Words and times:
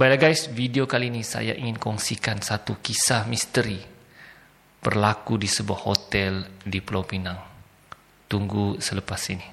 Baiklah 0.00 0.32
guys, 0.32 0.48
video 0.48 0.88
kali 0.88 1.12
ini 1.12 1.20
saya 1.20 1.52
ingin 1.52 1.76
kongsikan 1.76 2.40
satu 2.40 2.80
kisah 2.80 3.28
misteri 3.28 3.76
berlaku 4.80 5.36
di 5.36 5.44
sebuah 5.44 5.76
hotel 5.84 6.40
di 6.64 6.80
Pulau 6.80 7.04
Pinang. 7.04 7.36
Tunggu 8.24 8.80
selepas 8.80 9.20
ini. 9.28 9.44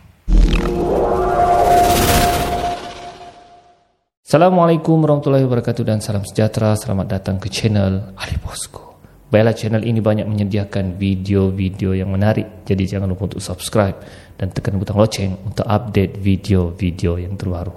Assalamualaikum 4.23 4.95
warahmatullahi 5.03 5.43
wabarakatuh 5.43 5.83
dan 5.83 5.99
salam 5.99 6.23
sejahtera. 6.23 6.79
Selamat 6.79 7.19
datang 7.19 7.43
ke 7.43 7.51
channel 7.51 8.15
Ali 8.15 8.39
Bosco. 8.39 9.03
Baiklah 9.27 9.51
channel 9.51 9.83
ini 9.83 9.99
banyak 9.99 10.31
menyediakan 10.31 10.95
video-video 10.95 11.91
yang 11.91 12.07
menarik. 12.07 12.63
Jadi 12.63 12.87
jangan 12.87 13.11
lupa 13.11 13.27
untuk 13.27 13.43
subscribe 13.43 13.99
dan 14.39 14.47
tekan 14.55 14.79
butang 14.79 14.95
loceng 14.95 15.35
untuk 15.43 15.67
update 15.67 16.15
video-video 16.15 17.19
yang 17.19 17.35
terbaru. 17.35 17.75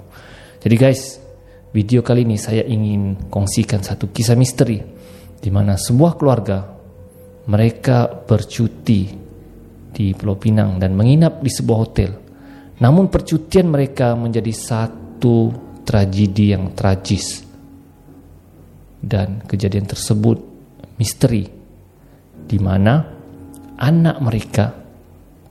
Jadi 0.63 0.75
guys, 0.79 1.30
Video 1.71 2.03
kali 2.03 2.27
ini 2.27 2.35
saya 2.35 2.67
ingin 2.67 3.31
kongsikan 3.31 3.79
satu 3.79 4.11
kisah 4.11 4.35
misteri 4.35 4.83
di 5.39 5.47
mana 5.47 5.79
sebuah 5.79 6.19
keluarga 6.19 6.67
mereka 7.47 8.11
bercuti 8.11 9.07
di 9.87 10.11
Pulau 10.11 10.35
Pinang 10.35 10.75
dan 10.75 10.91
menginap 10.91 11.39
di 11.39 11.47
sebuah 11.47 11.79
hotel. 11.79 12.11
Namun 12.75 13.07
percutian 13.07 13.71
mereka 13.71 14.19
menjadi 14.19 14.51
satu 14.51 15.35
tragedi 15.87 16.51
yang 16.51 16.75
tragis. 16.75 17.47
Dan 18.99 19.39
kejadian 19.47 19.87
tersebut 19.87 20.37
misteri 20.99 21.47
di 22.51 22.57
mana 22.59 22.99
anak 23.79 24.17
mereka 24.19 24.75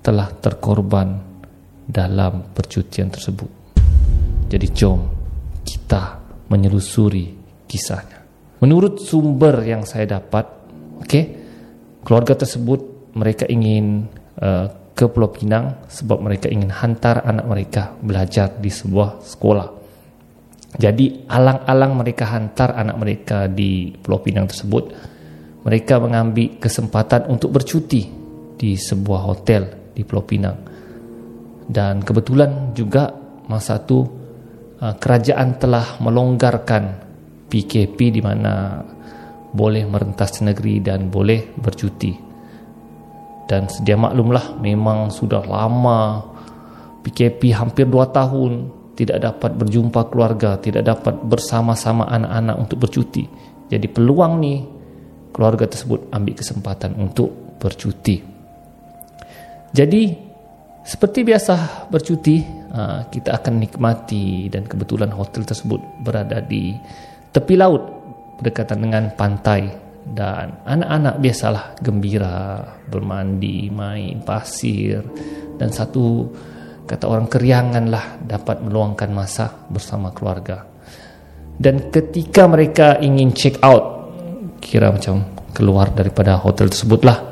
telah 0.05 0.29
terkorban 0.37 1.16
dalam 1.89 2.52
percutian 2.52 3.09
tersebut. 3.09 3.51
Jadi 4.52 4.66
jom 4.71 5.01
kita 5.66 6.20
menyelusuri 6.51 7.33
kisahnya. 7.71 8.21
Menurut 8.61 9.01
sumber 9.01 9.63
yang 9.65 9.87
saya 9.89 10.21
dapat, 10.21 10.45
okay, 11.01 11.24
keluarga 12.05 12.37
tersebut 12.37 13.15
mereka 13.16 13.49
ingin 13.49 14.11
uh, 14.43 14.66
ke 14.93 15.09
Pulau 15.09 15.33
Pinang 15.33 15.89
sebab 15.89 16.21
mereka 16.21 16.52
ingin 16.52 16.69
hantar 16.69 17.24
anak 17.24 17.47
mereka 17.49 17.83
belajar 18.05 18.61
di 18.61 18.69
sebuah 18.69 19.24
sekolah. 19.24 19.69
Jadi 20.77 21.24
alang-alang 21.27 21.97
mereka 21.97 22.29
hantar 22.30 22.77
anak 22.77 22.96
mereka 23.01 23.49
di 23.49 23.96
Pulau 23.96 24.21
Pinang 24.21 24.45
tersebut, 24.45 24.93
mereka 25.65 25.96
mengambil 25.96 26.61
kesempatan 26.61 27.33
untuk 27.33 27.57
bercuti 27.57 28.07
di 28.61 28.77
sebuah 28.77 29.21
hotel 29.24 29.95
di 29.96 30.05
Pulau 30.05 30.23
Pinang. 30.29 30.59
Dan 31.65 32.05
kebetulan 32.05 32.77
juga 32.77 33.09
masa 33.49 33.80
itu 33.80 34.20
kerajaan 34.81 35.61
telah 35.61 36.01
melonggarkan 36.01 36.97
PKP 37.53 38.17
di 38.17 38.21
mana 38.25 38.81
boleh 39.51 39.85
merentas 39.85 40.41
negeri 40.41 40.81
dan 40.81 41.13
boleh 41.13 41.53
bercuti. 41.53 42.17
Dan 43.45 43.67
sedia 43.67 43.99
maklumlah 43.99 44.63
memang 44.63 45.11
sudah 45.11 45.43
lama 45.43 46.23
PKP 47.03 47.51
hampir 47.53 47.91
2 47.91 48.17
tahun 48.17 48.53
tidak 48.95 49.19
dapat 49.21 49.51
berjumpa 49.57 50.13
keluarga, 50.13 50.61
tidak 50.61 50.85
dapat 50.87 51.19
bersama-sama 51.25 52.07
anak-anak 52.07 52.57
untuk 52.61 52.79
bercuti. 52.87 53.25
Jadi 53.67 53.87
peluang 53.89 54.33
ni 54.39 54.61
keluarga 55.33 55.67
tersebut 55.67 56.13
ambil 56.13 56.35
kesempatan 56.37 56.95
untuk 57.01 57.59
bercuti. 57.59 58.21
Jadi 59.71 60.03
seperti 60.85 61.21
biasa 61.23 61.87
bercuti 61.89 62.60
Ah, 62.71 63.02
kita 63.10 63.35
akan 63.35 63.59
nikmati 63.59 64.47
dan 64.47 64.62
kebetulan 64.62 65.10
hotel 65.10 65.43
tersebut 65.43 65.82
berada 66.06 66.38
di 66.38 66.71
tepi 67.34 67.59
laut 67.59 67.82
berdekatan 68.38 68.78
dengan 68.87 69.04
pantai. 69.19 69.91
Dan 70.00 70.65
anak-anak 70.65 71.19
biasalah 71.19 71.65
gembira 71.82 72.62
bermandi 72.87 73.69
main 73.75 74.22
pasir. 74.22 75.03
Dan 75.59 75.75
satu 75.75 76.31
kata 76.87 77.11
orang 77.11 77.27
keriangan 77.27 77.84
lah 77.91 78.22
dapat 78.22 78.62
meluangkan 78.62 79.11
masa 79.11 79.50
bersama 79.66 80.15
keluarga. 80.15 80.62
Dan 81.61 81.91
ketika 81.91 82.47
mereka 82.47 83.03
ingin 83.03 83.34
check 83.34 83.59
out 83.66 84.15
kira 84.62 84.95
macam 84.95 85.27
keluar 85.50 85.91
daripada 85.91 86.39
hotel 86.39 86.71
tersebutlah 86.71 87.30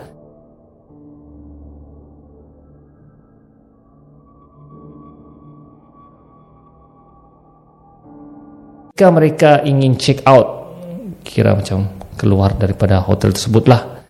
Ketika 8.99 9.15
mereka 9.15 9.63
ingin 9.63 9.95
check 9.95 10.27
out, 10.27 10.75
kira 11.23 11.55
macam 11.55 11.87
keluar 12.19 12.59
daripada 12.59 12.99
hotel 12.99 13.31
tersebutlah. 13.31 14.03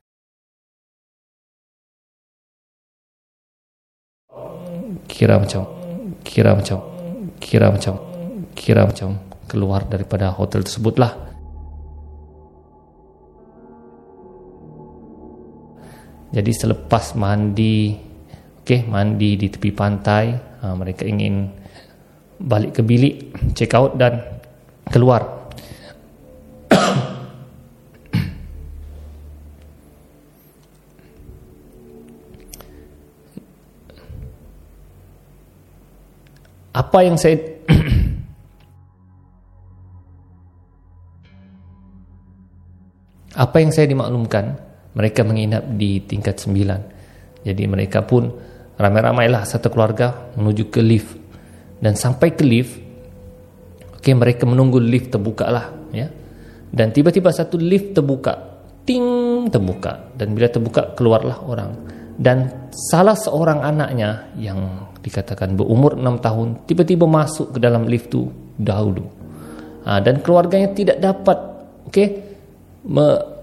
Kira 5.05 5.37
macam, 5.37 5.69
kira 6.25 6.57
macam, 6.57 6.81
kira 7.37 7.69
macam, 7.69 8.01
kira 8.57 8.89
macam 8.89 9.21
keluar 9.45 9.85
daripada 9.85 10.33
hotel 10.33 10.65
tersebutlah. 10.65 11.13
Jadi 16.33 16.53
selepas 16.57 17.13
mandi, 17.13 17.93
okay, 18.65 18.89
mandi 18.89 19.37
di 19.37 19.53
tepi 19.53 19.69
pantai, 19.69 20.33
ha, 20.65 20.73
mereka 20.73 21.05
ingin 21.05 21.45
balik 22.41 22.81
ke 22.81 22.81
bilik, 22.81 23.37
check 23.53 23.77
out 23.77 23.93
dan 24.01 24.38
keluar. 24.89 25.39
Apa 36.79 37.03
yang 37.03 37.19
saya 37.19 37.35
apa 43.35 43.57
yang 43.59 43.75
saya 43.75 43.91
dimaklumkan? 43.91 44.57
Mereka 44.95 45.23
menginap 45.23 45.63
di 45.79 46.03
tingkat 46.07 46.43
sembilan. 46.43 46.81
Jadi 47.43 47.63
mereka 47.71 48.03
pun 48.03 48.31
ramai-ramailah 48.79 49.43
satu 49.47 49.71
keluarga 49.71 50.35
menuju 50.35 50.71
ke 50.71 50.81
lift. 50.83 51.15
Dan 51.79 51.95
sampai 51.95 52.35
ke 52.35 52.43
lift 52.43 52.88
Okay, 53.99 54.15
mereka 54.15 54.47
menunggu 54.47 54.79
lift 54.79 55.11
terbuka 55.11 55.51
lah. 55.51 55.75
Ya. 55.91 56.07
Dan 56.71 56.95
tiba-tiba 56.95 57.35
satu 57.35 57.59
lift 57.59 57.99
terbuka. 57.99 58.63
Ting, 58.87 59.05
terbuka. 59.51 60.15
Dan 60.15 60.33
bila 60.33 60.49
terbuka, 60.49 60.95
keluarlah 60.95 61.45
orang. 61.45 61.71
Dan 62.19 62.71
salah 62.71 63.15
seorang 63.15 63.63
anaknya 63.63 64.33
yang 64.39 64.91
dikatakan 65.03 65.55
berumur 65.55 65.95
6 65.95 66.19
tahun, 66.19 66.49
tiba-tiba 66.67 67.07
masuk 67.07 67.55
ke 67.55 67.59
dalam 67.63 67.87
lift 67.87 68.11
tu 68.11 68.27
dahulu. 68.59 69.07
Ha, 69.87 70.03
dan 70.03 70.21
keluarganya 70.21 70.75
tidak 70.75 70.99
dapat 70.99 71.39
okay, 71.87 72.09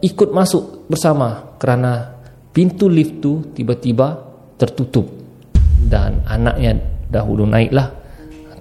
ikut 0.04 0.30
masuk 0.30 0.92
bersama 0.92 1.56
kerana 1.58 2.20
pintu 2.52 2.92
lift 2.92 3.24
tu 3.24 3.48
tiba-tiba 3.56 4.20
tertutup. 4.60 5.08
Dan 5.86 6.26
anaknya 6.28 6.78
dahulu 7.08 7.48
naiklah 7.48 8.05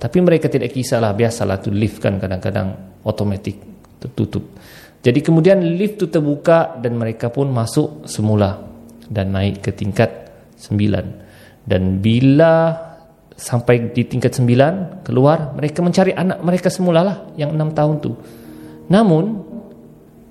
tapi 0.04 0.20
mereka 0.20 0.52
tidak 0.52 0.76
kisahlah 0.76 1.16
biasalah 1.16 1.64
tu 1.64 1.72
lift 1.72 1.96
kan 1.96 2.20
kadang-kadang 2.20 3.00
otomatik 3.08 3.56
tertutup. 3.96 4.52
Jadi 5.00 5.24
kemudian 5.24 5.64
lift 5.80 5.96
tu 5.96 6.12
terbuka 6.12 6.76
dan 6.76 7.00
mereka 7.00 7.32
pun 7.32 7.48
masuk 7.48 8.04
semula 8.04 8.60
dan 9.08 9.32
naik 9.32 9.64
ke 9.64 9.72
tingkat 9.72 10.28
sembilan. 10.60 11.24
Dan 11.64 12.04
bila 12.04 12.76
sampai 13.32 13.96
di 13.96 14.04
tingkat 14.04 14.36
sembilan 14.36 15.00
keluar 15.00 15.56
mereka 15.56 15.80
mencari 15.80 16.12
anak 16.12 16.44
mereka 16.44 16.68
semula 16.68 17.00
lah 17.00 17.16
yang 17.40 17.56
enam 17.56 17.72
tahun 17.72 17.96
tu. 18.04 18.12
Namun 18.92 19.24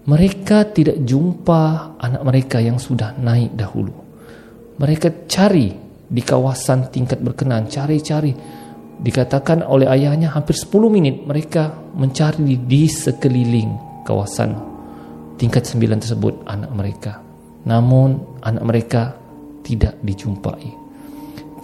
mereka 0.05 0.69
tidak 0.69 1.01
jumpa 1.01 1.97
anak 1.97 2.21
mereka 2.21 2.61
yang 2.61 2.77
sudah 2.77 3.17
naik 3.17 3.57
dahulu. 3.57 3.93
Mereka 4.77 5.25
cari 5.25 5.73
di 6.05 6.21
kawasan 6.21 6.93
tingkat 6.93 7.17
berkenan, 7.25 7.65
cari-cari 7.65 8.61
dikatakan 9.03 9.67
oleh 9.67 9.85
ayahnya 9.91 10.31
hampir 10.31 10.55
10 10.55 10.71
minit 10.87 11.15
mereka 11.27 11.75
mencari 11.93 12.55
di 12.55 12.87
sekeliling 12.87 14.01
kawasan 14.07 14.55
tingkat 15.35 15.67
9 15.67 16.03
tersebut 16.03 16.33
anak 16.47 16.71
mereka. 16.71 17.19
Namun 17.67 18.39
anak 18.43 18.63
mereka 18.63 19.01
tidak 19.63 19.99
dijumpai. 19.99 20.81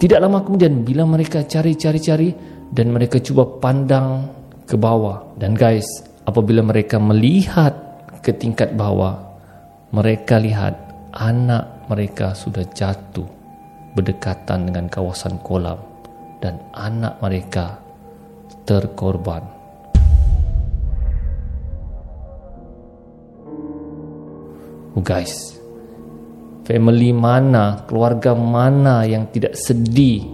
Tidak 0.00 0.16
lama 0.16 0.40
kemudian 0.44 0.80
bila 0.84 1.04
mereka 1.04 1.44
cari-cari-cari 1.44 2.32
dan 2.72 2.92
mereka 2.92 3.20
cuba 3.20 3.44
pandang 3.60 4.28
ke 4.64 4.76
bawah. 4.76 5.36
Dan 5.36 5.52
guys 5.52 5.84
apabila 6.24 6.64
mereka 6.64 6.96
melihat 6.96 7.72
ke 8.20 8.36
tingkat 8.36 8.76
bawah 8.76 9.16
mereka 9.90 10.38
lihat 10.38 10.76
anak 11.16 11.90
mereka 11.90 12.36
sudah 12.36 12.62
jatuh 12.70 13.26
berdekatan 13.98 14.70
dengan 14.70 14.86
kawasan 14.86 15.42
kolam 15.42 15.89
dan 16.40 16.58
anak 16.72 17.20
mereka 17.20 17.78
terkorban. 18.64 19.44
Oh, 24.90 25.04
guys, 25.06 25.54
family 26.66 27.14
mana, 27.14 27.86
keluarga 27.86 28.34
mana 28.34 29.06
yang 29.06 29.30
tidak 29.30 29.54
sedih 29.54 30.26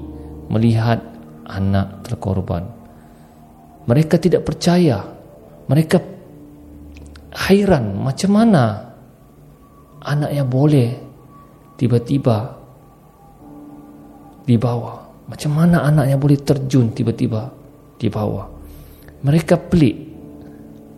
melihat 0.49 1.03
anak 1.45 2.01
terkorban? 2.07 2.65
Mereka 3.87 4.17
tidak 4.17 4.49
percaya. 4.49 5.05
Mereka 5.67 5.99
hairan 7.47 8.01
macam 8.01 8.31
mana 8.33 8.65
anaknya 10.03 10.43
boleh 10.47 10.91
tiba-tiba 11.79 12.57
dibawa. 14.47 15.06
Macam 15.27 15.51
mana 15.59 15.83
anaknya 15.83 16.17
boleh 16.19 16.39
terjun 16.39 16.95
tiba-tiba 16.95 17.51
di 17.99 18.07
bawah. 18.07 18.47
Mereka 19.27 19.55
pelik 19.67 19.97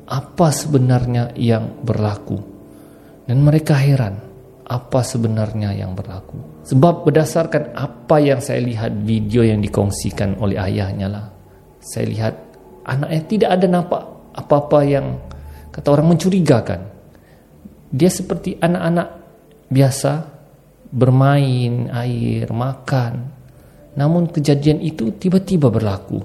apa 0.09 0.49
sebenarnya 0.53 1.33
yang 1.37 1.81
berlaku. 1.81 2.37
Dan 3.29 3.45
mereka 3.45 3.77
heran 3.77 4.17
apa 4.69 5.01
sebenarnya 5.01 5.73
yang 5.73 5.97
berlaku. 5.97 6.65
Sebab 6.69 7.09
berdasarkan 7.09 7.73
apa 7.73 8.21
yang 8.21 8.41
saya 8.45 8.61
lihat 8.61 8.93
video 9.01 9.41
yang 9.41 9.65
dikongsikan 9.65 10.37
oleh 10.37 10.61
ayahnya 10.61 11.09
lah. 11.09 11.27
Saya 11.81 12.05
lihat 12.09 12.35
anaknya 12.85 13.23
tidak 13.25 13.51
ada 13.57 13.67
nampak 13.69 14.03
apa-apa 14.37 14.79
yang 14.85 15.07
kata 15.73 15.89
orang 15.89 16.13
mencurigakan. 16.13 16.81
Dia 17.89 18.13
seperti 18.13 18.61
anak-anak 18.61 19.09
biasa 19.73 20.13
bermain 20.93 21.89
air, 21.89 22.49
makan. 22.53 23.38
Namun 23.99 24.31
kejadian 24.31 24.79
itu 24.79 25.11
tiba-tiba 25.19 25.67
berlaku. 25.67 26.23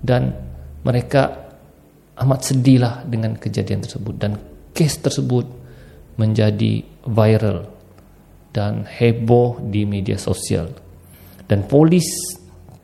Dan 0.00 0.32
mereka 0.80 1.52
amat 2.16 2.40
sedihlah 2.48 3.04
dengan 3.04 3.36
kejadian 3.36 3.84
tersebut. 3.84 4.14
Dan 4.16 4.40
kes 4.72 5.04
tersebut 5.04 5.44
menjadi 6.16 6.80
viral 7.04 7.68
dan 8.56 8.88
heboh 8.88 9.60
di 9.68 9.84
media 9.84 10.16
sosial. 10.16 10.72
Dan 11.44 11.68
polis 11.68 12.08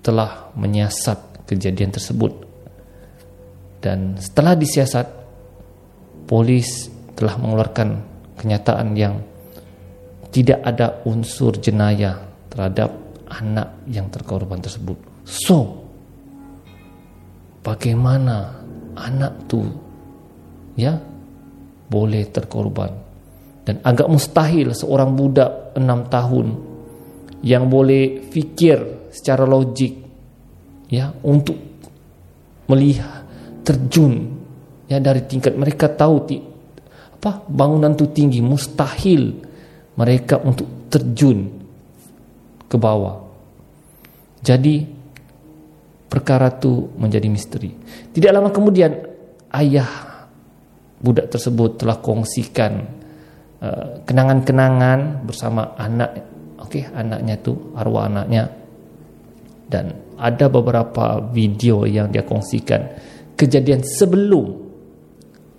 telah 0.05 0.53
menyiasat 0.53 1.49
kejadian 1.49 1.97
tersebut. 1.97 2.33
Dan 3.81 4.21
setelah 4.21 4.53
disiasat 4.53 5.07
polis 6.29 6.93
telah 7.17 7.41
mengeluarkan 7.41 7.89
kenyataan 8.37 8.93
yang 8.93 9.17
tidak 10.29 10.61
ada 10.61 11.01
unsur 11.09 11.57
jenayah 11.57 12.21
terhadap 12.53 13.06
anak 13.31 13.87
yang 13.91 14.09
terkorban 14.09 14.63
tersebut. 14.63 15.27
So 15.27 15.87
bagaimana 17.67 18.63
anak 18.95 19.51
tu 19.51 19.67
ya 20.79 20.95
boleh 21.91 22.23
terkorban? 22.31 22.93
Dan 23.67 23.83
agak 23.83 24.07
mustahil 24.07 24.71
seorang 24.71 25.19
budak 25.19 25.75
enam 25.75 26.07
tahun 26.07 26.47
yang 27.43 27.67
boleh 27.67 28.31
fikir 28.31 29.11
secara 29.11 29.43
logik 29.43 30.07
ya 30.87 31.11
untuk 31.27 31.59
melihat 32.71 33.27
terjun 33.67 34.39
ya 34.87 35.03
dari 35.03 35.27
tingkat 35.27 35.59
mereka 35.59 35.91
tahu 35.91 36.17
ti, 36.31 36.39
apa 37.19 37.43
bangunan 37.51 37.99
itu 37.99 38.07
tinggi 38.15 38.39
mustahil 38.39 39.35
mereka 39.99 40.39
untuk 40.47 40.87
terjun 40.87 41.66
ke 42.67 42.77
bawah. 42.79 43.23
Jadi 44.43 44.87
perkara 46.07 46.51
itu 46.51 46.91
menjadi 46.99 47.27
misteri. 47.31 47.75
Tidak 48.13 48.31
lama 48.31 48.51
kemudian 48.55 48.95
ayah 49.55 49.91
budak 51.03 51.31
tersebut 51.31 51.83
telah 51.83 51.99
kongsikan 52.03 53.03
Uh, 53.57 54.05
kenangan-kenangan 54.05 55.25
bersama 55.25 55.73
anak 55.81 56.29
okey 56.61 56.93
anaknya 56.93 57.41
tu 57.41 57.73
arwah 57.73 58.05
anaknya. 58.05 58.53
Dan 59.65 60.13
ada 60.21 60.53
beberapa 60.53 61.25
video 61.33 61.89
yang 61.89 62.13
dia 62.13 62.21
kongsikan 62.21 62.85
kejadian 63.33 63.81
sebelum 63.81 64.61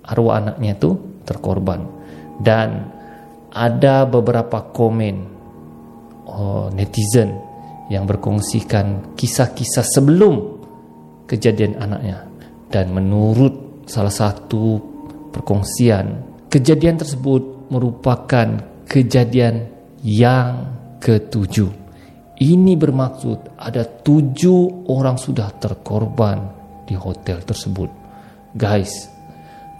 arwah 0.06 0.38
anaknya 0.38 0.78
tu 0.78 0.94
terkorban. 1.26 1.90
Dan 2.38 2.86
ada 3.50 4.06
beberapa 4.06 4.62
komen 4.70 5.37
oh, 6.28 6.68
netizen 6.76 7.40
yang 7.88 8.04
berkongsikan 8.04 9.16
kisah-kisah 9.16 9.86
sebelum 9.88 10.60
kejadian 11.24 11.80
anaknya 11.80 12.28
dan 12.68 12.92
menurut 12.92 13.88
salah 13.88 14.12
satu 14.12 14.80
perkongsian 15.32 16.28
kejadian 16.52 17.00
tersebut 17.00 17.72
merupakan 17.72 18.48
kejadian 18.88 19.68
yang 20.04 20.72
ketujuh. 21.00 21.72
Ini 22.38 22.74
bermaksud 22.78 23.58
ada 23.58 23.82
tujuh 23.82 24.88
orang 24.94 25.18
sudah 25.18 25.50
terkorban 25.58 26.38
di 26.86 26.94
hotel 26.94 27.42
tersebut. 27.42 27.90
Guys, 28.54 29.10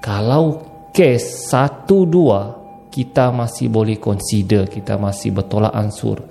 kalau 0.02 0.66
kes 0.90 1.54
satu 1.54 2.10
dua 2.10 2.67
kita 2.92 3.30
masih 3.32 3.70
boleh 3.72 4.00
consider, 4.02 4.68
kita 4.68 4.98
masih 4.98 5.36
bertolak 5.36 5.74
ansur. 5.74 6.24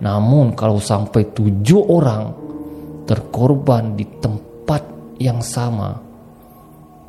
Namun 0.00 0.58
kalau 0.58 0.82
sampai 0.82 1.30
tujuh 1.30 1.82
orang 1.90 2.34
terkorban 3.04 3.94
di 3.94 4.04
tempat 4.18 4.82
yang 5.20 5.44
sama, 5.44 6.00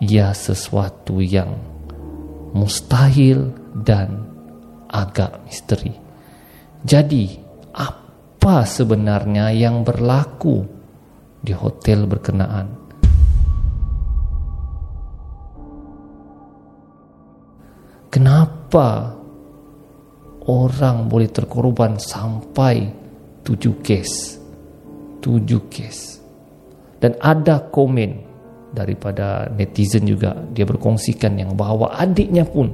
ia 0.04 0.36
sesuatu 0.36 1.24
yang 1.24 1.56
mustahil 2.56 3.52
dan 3.74 4.24
agak 4.92 5.44
misteri. 5.44 5.92
Jadi, 6.86 7.26
apa 7.76 8.64
sebenarnya 8.64 9.50
yang 9.52 9.82
berlaku 9.82 10.64
di 11.42 11.52
hotel 11.52 12.06
berkenaan? 12.06 12.85
Kenapa 18.16 19.12
orang 20.48 21.12
boleh 21.12 21.28
terkorban 21.28 22.00
sampai 22.00 22.88
tujuh 23.44 23.84
kes? 23.84 24.40
Tujuh 25.20 25.68
kes. 25.68 26.24
Dan 26.96 27.20
ada 27.20 27.60
komen 27.60 28.16
daripada 28.72 29.52
netizen 29.52 30.08
juga 30.08 30.32
dia 30.32 30.64
berkongsikan 30.64 31.36
yang 31.36 31.60
bahawa 31.60 31.92
adiknya 32.00 32.48
pun 32.48 32.72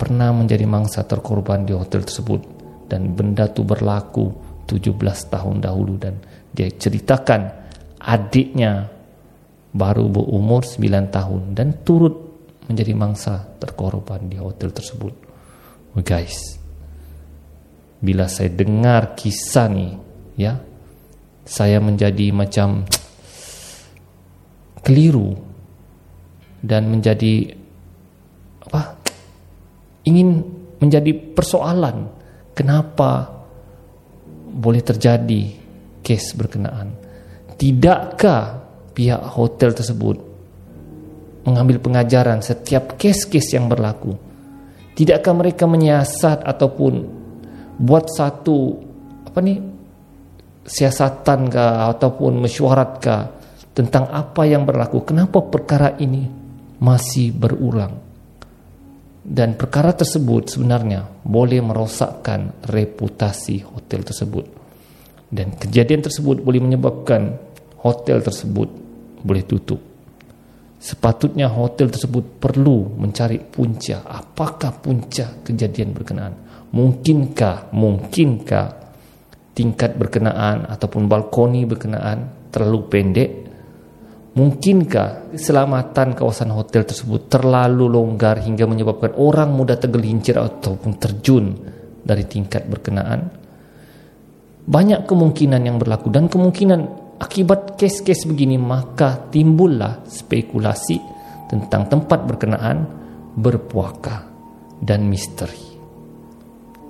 pernah 0.00 0.32
menjadi 0.32 0.64
mangsa 0.64 1.04
terkorban 1.04 1.68
di 1.68 1.76
hotel 1.76 2.00
tersebut 2.00 2.40
dan 2.88 3.12
benda 3.12 3.44
itu 3.44 3.60
berlaku 3.60 4.32
17 4.64 4.96
tahun 5.28 5.60
dahulu 5.60 6.00
dan 6.00 6.16
dia 6.56 6.72
ceritakan 6.72 7.44
adiknya 8.00 8.88
baru 9.76 10.08
berumur 10.08 10.64
9 10.64 10.80
tahun 11.12 11.52
dan 11.52 11.84
turut 11.84 12.29
menjadi 12.70 12.94
mangsa 12.94 13.58
terkorban 13.58 14.30
di 14.30 14.38
hotel 14.38 14.70
tersebut. 14.70 15.14
Oh 15.98 16.02
guys, 16.06 16.38
bila 17.98 18.30
saya 18.30 18.54
dengar 18.54 19.18
kisah 19.18 19.66
ni, 19.66 19.90
ya, 20.38 20.54
saya 21.42 21.82
menjadi 21.82 22.30
macam 22.30 22.86
keliru 24.86 25.34
dan 26.62 26.86
menjadi 26.88 27.58
apa 28.70 28.96
ingin 30.06 30.40
menjadi 30.80 31.12
persoalan 31.12 32.08
kenapa 32.56 33.28
boleh 34.50 34.80
terjadi 34.80 35.42
kes 36.00 36.32
berkenaan 36.36 36.96
tidakkah 37.60 38.62
pihak 38.96 39.20
hotel 39.36 39.76
tersebut 39.76 40.29
mengambil 41.44 41.80
pengajaran 41.80 42.44
setiap 42.44 43.00
kes-kes 43.00 43.56
yang 43.56 43.66
berlaku. 43.70 44.16
Tidakkah 44.92 45.32
mereka 45.32 45.64
menyiasat 45.64 46.44
ataupun 46.44 46.94
buat 47.80 48.12
satu 48.12 48.76
apa 49.24 49.38
ni 49.40 49.56
siasatan 50.66 51.48
kah 51.48 51.88
ataupun 51.96 52.44
mesyuarat 52.44 52.90
kah 53.00 53.22
tentang 53.72 54.12
apa 54.12 54.44
yang 54.44 54.68
berlaku? 54.68 55.06
Kenapa 55.06 55.40
perkara 55.40 55.96
ini 55.96 56.28
masih 56.82 57.32
berulang? 57.32 57.96
Dan 59.20 59.56
perkara 59.56 59.92
tersebut 59.92 60.52
sebenarnya 60.52 61.06
boleh 61.24 61.60
merosakkan 61.60 62.66
reputasi 62.68 63.62
hotel 63.64 64.04
tersebut. 64.04 64.44
Dan 65.30 65.54
kejadian 65.54 66.02
tersebut 66.02 66.42
boleh 66.42 66.58
menyebabkan 66.58 67.38
hotel 67.80 68.18
tersebut 68.20 68.68
boleh 69.22 69.44
tutup 69.46 69.89
sepatutnya 70.80 71.52
hotel 71.52 71.92
tersebut 71.92 72.40
perlu 72.40 72.96
mencari 72.96 73.36
punca 73.36 74.00
apakah 74.00 74.80
punca 74.80 75.44
kejadian 75.44 75.92
berkenaan? 75.92 76.34
Mungkinkah 76.72 77.68
mungkinkah 77.76 78.66
tingkat 79.52 80.00
berkenaan 80.00 80.64
ataupun 80.64 81.04
balkoni 81.04 81.68
berkenaan 81.68 82.48
terlalu 82.48 82.80
pendek? 82.88 83.30
Mungkinkah 84.30 85.36
keselamatan 85.36 86.16
kawasan 86.16 86.54
hotel 86.54 86.88
tersebut 86.88 87.28
terlalu 87.28 87.90
longgar 87.90 88.40
hingga 88.40 88.64
menyebabkan 88.64 89.12
orang 89.20 89.52
mudah 89.52 89.76
tergelincir 89.76 90.40
ataupun 90.40 90.96
terjun 90.96 91.60
dari 92.00 92.24
tingkat 92.24 92.64
berkenaan? 92.64 93.28
Banyak 94.70 95.04
kemungkinan 95.04 95.60
yang 95.66 95.76
berlaku 95.82 96.14
dan 96.14 96.30
kemungkinan 96.30 96.80
akibat 97.20 97.76
kes-kes 97.76 98.24
begini 98.24 98.56
maka 98.56 99.28
timbullah 99.28 100.02
spekulasi 100.08 100.98
tentang 101.46 101.86
tempat 101.86 102.24
berkenaan 102.24 102.88
berpuaka 103.36 104.26
dan 104.80 105.06
misteri. 105.06 105.68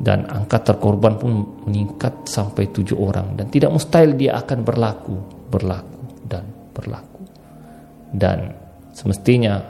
Dan 0.01 0.25
angka 0.33 0.65
terkorban 0.65 1.21
pun 1.21 1.61
meningkat 1.69 2.25
sampai 2.25 2.73
tujuh 2.73 2.97
orang 2.97 3.37
dan 3.37 3.53
tidak 3.53 3.69
mustahil 3.69 4.17
dia 4.17 4.33
akan 4.41 4.65
berlaku, 4.65 5.13
berlaku 5.53 6.25
dan 6.25 6.49
berlaku 6.73 7.11
dan 8.15 8.55
semestinya 8.91 9.63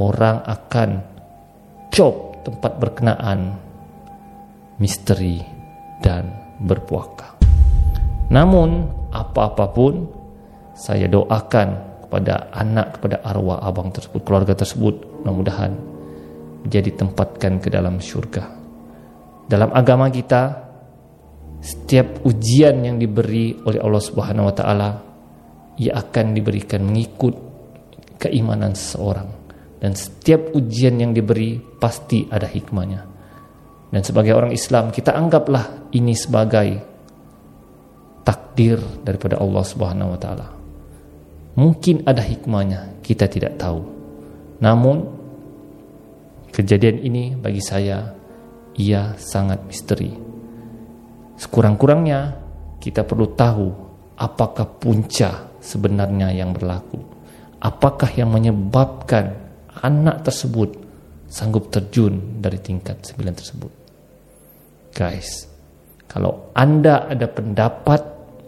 orang 0.00 0.40
akan 0.48 0.90
cop 1.92 2.44
tempat 2.48 2.72
berkenaan 2.80 3.54
misteri 4.80 5.38
dan 6.00 6.32
berpuaka. 6.58 7.36
Namun 8.32 9.01
apa-apa 9.12 9.64
pun 9.70 10.08
saya 10.72 11.06
doakan 11.06 11.68
kepada 12.08 12.48
anak 12.52 12.98
kepada 12.98 13.20
arwah 13.24 13.60
abang 13.60 13.92
tersebut 13.92 14.20
keluarga 14.24 14.56
tersebut 14.56 15.24
mudah-mudahan 15.24 15.72
jadi 16.66 16.94
tempatkan 16.94 17.58
ke 17.58 17.68
dalam 17.68 17.98
syurga. 17.98 18.46
Dalam 19.48 19.74
agama 19.74 20.08
kita 20.08 20.72
setiap 21.62 22.26
ujian 22.26 22.82
yang 22.82 22.96
diberi 22.98 23.54
oleh 23.62 23.78
Allah 23.78 24.02
Subhanahu 24.02 24.50
wa 24.50 24.54
taala 24.54 24.90
ia 25.78 25.94
akan 25.94 26.34
diberikan 26.34 26.82
mengikut 26.82 27.34
keimanan 28.18 28.74
seseorang 28.74 29.30
dan 29.78 29.94
setiap 29.94 30.50
ujian 30.58 30.98
yang 30.98 31.14
diberi 31.14 31.62
pasti 31.78 32.26
ada 32.26 32.50
hikmahnya 32.50 33.00
dan 33.94 34.02
sebagai 34.02 34.34
orang 34.34 34.50
Islam 34.50 34.90
kita 34.90 35.14
anggaplah 35.14 35.94
ini 35.94 36.18
sebagai 36.18 36.91
takdir 38.22 38.78
daripada 39.02 39.38
Allah 39.38 39.64
Subhanahu 39.66 40.14
wa 40.14 40.18
taala 40.18 40.48
mungkin 41.58 42.06
ada 42.08 42.22
hikmahnya 42.24 43.02
kita 43.04 43.28
tidak 43.28 43.58
tahu 43.60 43.82
namun 44.62 45.04
kejadian 46.54 47.02
ini 47.02 47.34
bagi 47.36 47.60
saya 47.60 48.14
ia 48.78 49.12
sangat 49.18 49.62
misteri 49.68 50.14
sekurang-kurangnya 51.36 52.38
kita 52.82 53.06
perlu 53.06 53.30
tahu 53.34 53.92
apakah 54.18 54.66
punca 54.78 55.52
sebenarnya 55.62 56.34
yang 56.34 56.50
berlaku? 56.50 56.98
Apakah 57.62 58.10
yang 58.14 58.34
menyebabkan 58.34 59.38
anak 59.82 60.26
tersebut 60.26 60.74
sanggup 61.30 61.70
terjun 61.70 62.42
dari 62.42 62.58
tingkat 62.58 63.06
sembilan 63.06 63.34
tersebut? 63.38 63.72
Guys, 64.92 65.46
kalau 66.10 66.52
anda 66.52 67.06
ada 67.06 67.30
pendapat, 67.30 68.02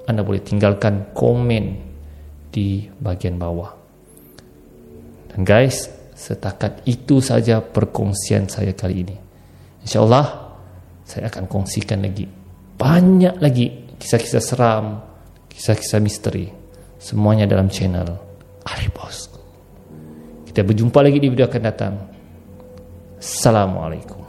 anda 0.05 0.23
boleh 0.25 0.41
tinggalkan 0.45 1.13
komen 1.17 1.65
di 2.53 2.87
bagian 2.89 3.41
bawah. 3.41 3.73
Dan 5.35 5.43
guys, 5.43 5.91
setakat 6.15 6.87
itu 6.87 7.19
saja 7.19 7.59
perkongsian 7.59 8.47
saya 8.47 8.71
kali 8.77 9.03
ini. 9.03 9.17
InsyaAllah, 9.83 10.27
saya 11.03 11.29
akan 11.29 11.45
kongsikan 11.51 12.01
lagi 12.01 12.45
banyak 12.75 13.39
lagi 13.39 13.97
kisah-kisah 13.99 14.43
seram, 14.43 15.01
kisah-kisah 15.51 16.01
misteri. 16.03 16.47
Semuanya 16.99 17.45
dalam 17.45 17.69
channel 17.69 18.17
Ali 18.65 18.89
Bosku. 18.89 19.41
Kita 20.49 20.65
berjumpa 20.65 21.05
lagi 21.05 21.21
di 21.21 21.29
video 21.29 21.45
akan 21.45 21.63
datang. 21.63 21.95
Assalamualaikum. 23.21 24.24